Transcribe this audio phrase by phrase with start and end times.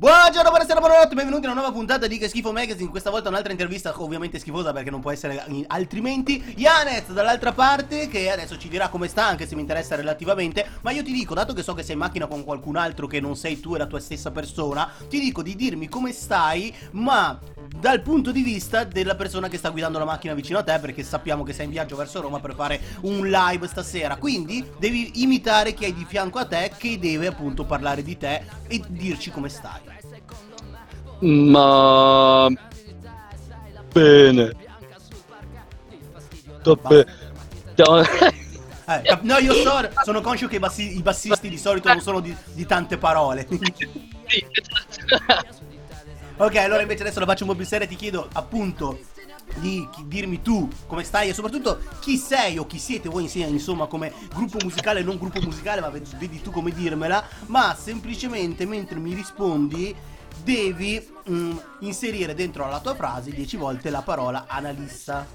[0.00, 2.88] Buongiorno, buonasera, buonanotte, benvenuti in una nuova puntata di Che Schifo Magazine.
[2.88, 6.54] Questa volta un'altra intervista, ovviamente schifosa perché non può essere altrimenti.
[6.56, 10.66] Yanez dall'altra parte, che adesso ci dirà come sta, anche se mi interessa relativamente.
[10.80, 13.20] Ma io ti dico, dato che so che sei in macchina con qualcun altro che
[13.20, 17.38] non sei tu e la tua stessa persona, ti dico di dirmi come stai, ma
[17.78, 21.02] dal punto di vista della persona che sta guidando la macchina vicino a te, perché
[21.02, 24.16] sappiamo che sei in viaggio verso Roma per fare un live stasera.
[24.16, 28.42] Quindi devi imitare chi hai di fianco a te, che deve appunto parlare di te
[28.66, 29.80] e dirci come stai.
[31.20, 32.48] Ma
[33.92, 34.52] bene.
[36.88, 37.06] Be-
[38.86, 42.20] eh, no, io so, sono conscio che i, bassi- i, bassisti di solito non sono
[42.20, 43.46] di, di tante parole.
[46.44, 48.98] Ok, allora invece adesso la faccio un po' più seria ti chiedo appunto
[49.56, 53.86] di dirmi tu come stai e soprattutto chi sei o chi siete voi insieme, insomma,
[53.86, 59.12] come gruppo musicale, non gruppo musicale, ma vedi tu come dirmela, ma semplicemente mentre mi
[59.12, 59.94] rispondi
[60.42, 65.26] devi mm, inserire dentro la tua frase 10 volte la parola analista.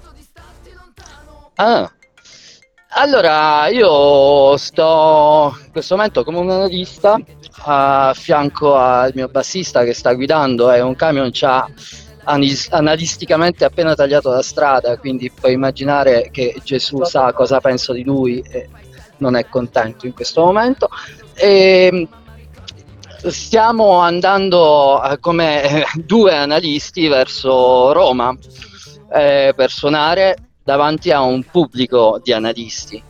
[1.54, 1.90] Ah.
[2.90, 7.18] Allora, io sto in questo momento come un analista
[7.64, 11.68] a fianco al mio bassista che sta guidando e un camion ci ha
[12.24, 18.40] analisticamente appena tagliato la strada, quindi puoi immaginare che Gesù sa cosa penso di lui
[18.50, 18.68] e
[19.18, 20.88] non è contento in questo momento.
[21.34, 22.08] E ehm,
[23.30, 28.36] stiamo andando eh, come eh, due analisti verso Roma
[29.12, 33.00] eh, per suonare davanti a un pubblico di analisti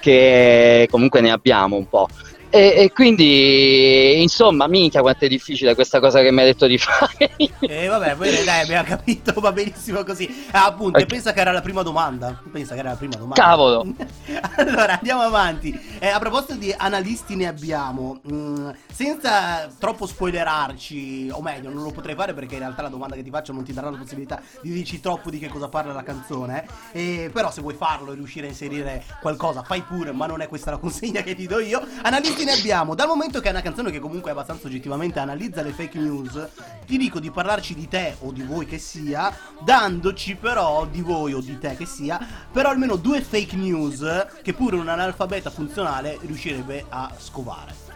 [0.00, 2.08] che comunque ne abbiamo un po'.
[2.50, 6.78] E, e, quindi, insomma, minchia quanto è difficile questa cosa che mi hai detto di
[6.78, 7.30] fare.
[7.36, 10.46] E eh, vabbè, poi dai, abbiamo capito, va benissimo così.
[10.52, 11.06] Ah, appunto, okay.
[11.06, 12.40] pensa che era la prima domanda.
[12.50, 13.42] Pensa che era la prima domanda.
[13.42, 13.86] Cavolo.
[14.56, 15.78] allora, andiamo avanti.
[15.98, 18.20] Eh, a proposito di analisti ne abbiamo.
[18.30, 23.14] Mm, senza troppo spoilerarci, o meglio, non lo potrei fare perché in realtà la domanda
[23.14, 25.92] che ti faccio non ti darà la possibilità di dirci troppo di che cosa parla
[25.92, 26.66] la canzone.
[26.92, 30.48] Eh, però se vuoi farlo e riuscire a inserire qualcosa, fai pure, ma non è
[30.48, 31.86] questa la consegna che ti do io.
[32.02, 32.94] Analisti ne abbiamo.
[32.94, 36.48] Dal momento che è una canzone che comunque abbastanza oggettivamente analizza le fake news,
[36.86, 41.32] ti dico di parlarci di te o di voi che sia, dandoci però di voi
[41.32, 42.18] o di te che sia,
[42.52, 47.86] però almeno due fake news che pure un analfabeta funzionale riuscirebbe a scovare.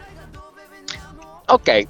[1.45, 1.83] Ok,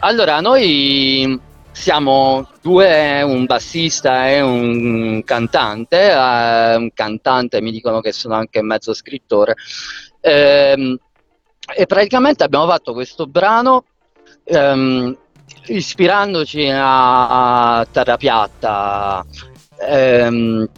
[0.00, 1.40] allora noi
[1.72, 8.62] siamo due, un bassista e un cantante, eh, un cantante mi dicono che sono anche
[8.62, 9.54] mezzo scrittore.
[10.20, 10.98] Eh,
[11.74, 13.84] e praticamente abbiamo fatto questo brano
[14.44, 15.16] ehm,
[15.66, 19.24] ispirandoci a, a Terra Piatta.
[19.80, 20.68] Ehm,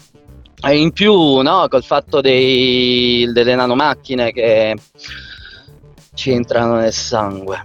[0.63, 4.77] e in più no, col fatto dei, delle nanomacchine che
[6.15, 7.65] ci entrano nel sangue.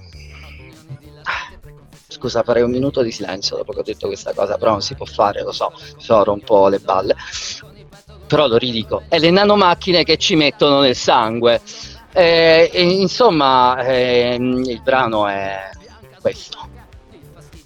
[2.08, 4.96] Scusa farei un minuto di silenzio dopo che ho detto questa cosa però non si
[4.96, 7.16] può fare lo so soro un po' le balle.
[8.28, 11.62] Però lo ridico è le nanomacchine che ci mettono nel sangue
[12.16, 15.70] eh, insomma, eh, il brano è
[16.22, 16.70] questo.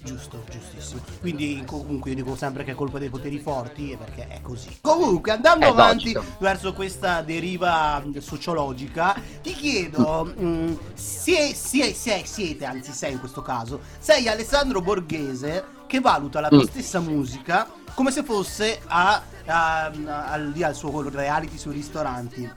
[0.02, 1.00] Giusto, giustissimo.
[1.20, 4.78] Quindi comunque io dico sempre che è colpa dei poteri forti perché è così.
[4.80, 6.34] Comunque, andando è avanti logico.
[6.38, 13.42] verso questa deriva sociologica, ti chiedo, mm, se, se, se, siete, anzi sei in questo
[13.42, 16.66] caso, sei Alessandro Borghese che valuta la tua mm.
[16.66, 22.50] stessa musica come se fosse a, a, a, al suo reality sui ristoranti.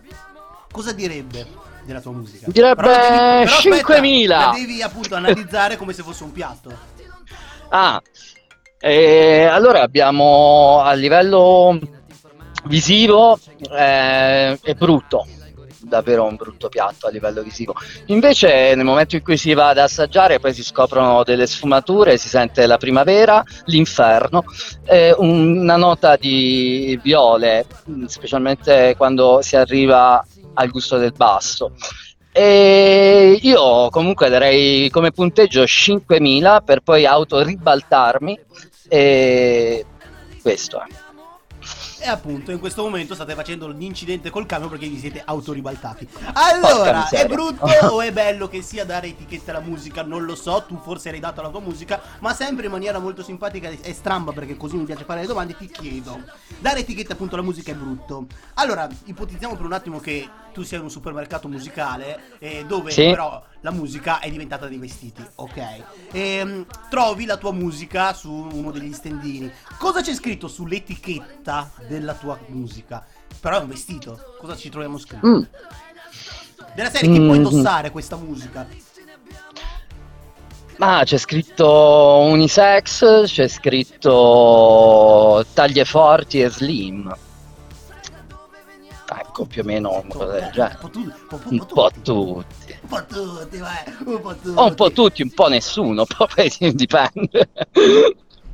[0.71, 1.72] Cosa direbbe?
[1.85, 2.47] Della tua musica.
[2.49, 4.27] Direbbe 5.000.
[4.27, 6.71] La devi appunto analizzare come se fosse un piatto.
[7.69, 8.01] Ah,
[8.79, 11.79] eh, allora abbiamo a livello
[12.65, 13.39] visivo
[13.71, 15.25] eh, è brutto
[15.93, 17.75] davvero un brutto piatto a livello visivo.
[18.07, 22.27] Invece nel momento in cui si va ad assaggiare poi si scoprono delle sfumature, si
[22.27, 24.43] sente la primavera, l'inferno,
[24.85, 27.65] eh, una nota di viole,
[28.07, 31.73] specialmente quando si arriva al gusto del basso.
[32.31, 38.39] E io comunque darei come punteggio 5000 per poi autoribaltarmi
[38.87, 39.85] e
[40.41, 40.85] questo è.
[41.99, 46.05] E appunto in questo momento state facendo l'incidente col camion perché vi siete autoribaltati.
[46.33, 50.01] Allora, è brutto o è bello che sia dare etichetta alla musica?
[50.01, 53.23] Non lo so, tu forse hai dato la tua musica, ma sempre in maniera molto
[53.23, 56.19] simpatica e stramba perché così mi piace fare le domande, ti chiedo.
[56.59, 58.25] Dare etichetta appunto alla musica è brutto.
[58.55, 63.09] Allora, ipotizziamo per un attimo che tu sei in un supermercato musicale eh, dove sì.
[63.09, 65.57] però la musica è diventata dei vestiti, ok?
[65.57, 69.51] E, ehm, trovi la tua musica su uno degli stendini.
[69.77, 73.05] Cosa c'è scritto sull'etichetta della tua musica?
[73.39, 74.35] Però è un vestito.
[74.39, 75.27] Cosa ci troviamo scritto?
[75.27, 75.41] Mm.
[76.75, 77.13] Della serie mm.
[77.13, 78.65] che puoi indossare questa musica.
[80.77, 87.15] Ma c'è scritto unisex, c'è scritto taglie forti e slim.
[89.05, 90.77] Ecco, più o meno un po' del genere.
[90.79, 92.77] Un po' tutti.
[92.81, 93.83] Un po' tutti, vai.
[94.05, 94.59] Un po' tutti.
[94.59, 97.49] Un po' tutti, un po' nessuno, poi dipende.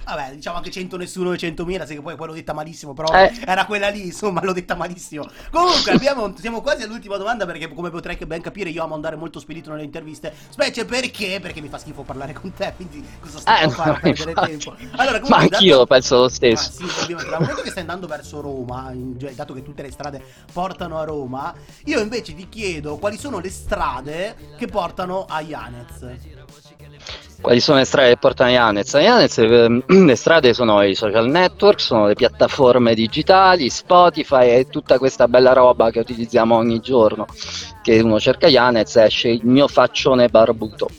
[0.06, 3.32] Vabbè, diciamo anche 100 nessuno e 100.000, se poi, poi l'ho detta malissimo, però Eh.
[3.46, 5.28] era quella lì, insomma, l'ho detta malissimo.
[5.52, 9.40] Comunque, abbiamo, siamo quasi all'ultima domanda perché come potrai ben capire io amo andare molto
[9.40, 13.62] spedito nelle interviste, specie perché, perché mi fa schifo parlare con te, quindi cosa stai
[13.62, 14.50] Eh, a fare no, a perdere infatti.
[14.58, 14.76] tempo?
[14.96, 16.72] Allora, Ma comunque, anch'io dato- penso lo Ah, stesso.
[16.72, 20.98] sì, ovviamente, dal momento che stai andando verso Roma, dato che tutte le strade portano
[21.00, 21.54] a Roma,
[21.86, 26.69] io invece ti chiedo quali sono le strade che portano a Yanez.
[27.42, 28.94] Quali sono le strade che portano a Yanez?
[28.94, 34.98] Yanez ehm, le strade sono i social network, sono le piattaforme digitali, Spotify e tutta
[34.98, 37.26] questa bella roba che utilizziamo ogni giorno.
[37.82, 40.90] Che uno cerca Yanez esce il mio faccione barbuto.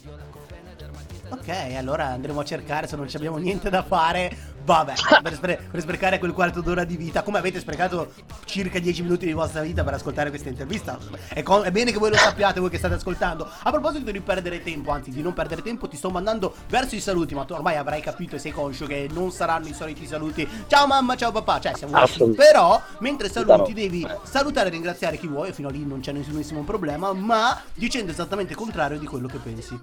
[1.30, 4.48] Ok, allora andremo a cercare se non ci abbiamo niente da fare.
[4.62, 4.92] Vabbè,
[5.22, 8.12] per, spre- per sprecare quel quarto d'ora di vita, come avete sprecato
[8.44, 10.98] circa 10 minuti di vostra vita per ascoltare questa intervista,
[11.28, 13.48] è, co- è bene che voi lo sappiate, voi che state ascoltando.
[13.62, 17.00] A proposito di perdere tempo, anzi di non perdere tempo, ti sto mandando verso i
[17.00, 20.46] saluti, ma tu ormai avrai capito e sei conscio che non saranno i soliti saluti.
[20.66, 22.42] Ciao mamma, ciao papà, cioè siamo Assolutamente.
[22.44, 26.62] Però, mentre saluti, devi salutare e ringraziare chi vuoi, fino a lì non c'è nessunissimo
[26.62, 29.80] problema, ma dicendo esattamente il contrario di quello che pensi.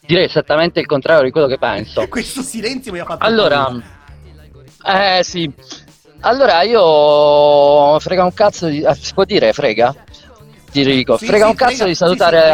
[0.00, 2.06] Direi esattamente il contrario di quello che penso.
[2.08, 3.70] Questo silenzio mi ha fatto Allora,
[4.84, 5.50] eh sì.
[6.20, 8.84] Allora io frega un cazzo di...
[8.84, 9.94] ah, si può dire frega?
[10.70, 12.44] Ti dico, Sì, frega sì, un cazzo frega, di salutare sì,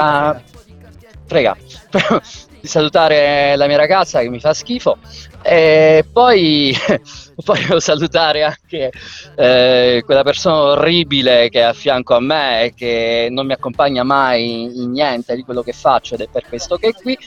[1.26, 1.56] frega, a...
[1.90, 2.52] Frega.
[2.64, 4.96] Di salutare la mia ragazza che mi fa schifo
[5.42, 6.74] e poi,
[7.66, 8.90] devo salutare anche
[9.36, 14.02] eh, quella persona orribile che è a fianco a me e che non mi accompagna
[14.02, 17.18] mai in niente di quello che faccio ed è per questo che è qui.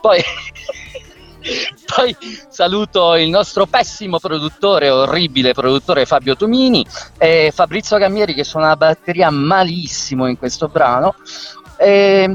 [0.00, 0.22] Poi,
[1.94, 2.16] poi
[2.48, 6.86] saluto il nostro pessimo produttore, orribile produttore Fabio Tumini
[7.18, 11.16] e Fabrizio Cammieri che suona la batteria malissimo in questo brano.
[11.78, 12.34] E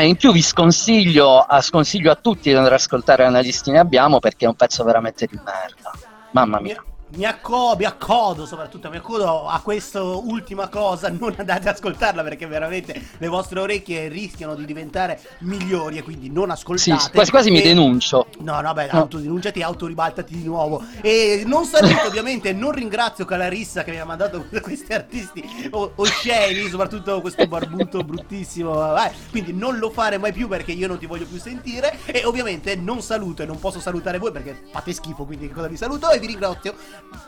[0.00, 4.18] in più vi sconsiglio a, sconsiglio a tutti di andare ad ascoltare Analisti ne abbiamo
[4.18, 5.92] perché è un pezzo veramente di merda.
[6.32, 6.84] Mamma Mi, mia.
[7.16, 12.22] Mi acco- mi accodo soprattutto, mi accodo a questa ultima cosa, non andate ad ascoltarla
[12.22, 16.52] perché veramente le vostre orecchie rischiano di diventare migliori e quindi non Sì,
[16.90, 17.10] ascoltate.
[17.12, 18.26] quasi quasi mi E- denuncio.
[18.40, 19.00] No, no, beh, No.
[19.00, 20.82] autodenunciati, autoribaltati di nuovo.
[21.00, 26.68] E non saluto ovviamente, non ringrazio Calarissa che mi ha mandato questi artisti o- osceni,
[26.68, 28.96] soprattutto questo barbuto bruttissimo.
[28.96, 31.98] eh, quindi non lo fare mai più perché io non ti voglio più sentire.
[32.06, 35.76] E ovviamente non saluto e non posso salutare voi perché fate schifo, quindi cosa vi
[35.76, 36.74] saluto e vi ringrazio.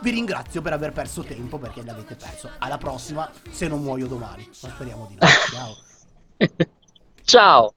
[0.01, 2.51] Vi ringrazio per aver perso tempo perché l'avete perso.
[2.59, 4.49] Alla prossima, se non muoio domani.
[4.63, 5.27] Ma speriamo di no.
[5.51, 5.77] Ciao.
[7.25, 7.75] Ciao.